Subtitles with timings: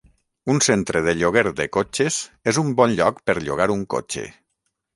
[0.53, 2.17] Un centre de lloguer de cotxes
[2.53, 4.29] és un bon lloc per llogar un cotxe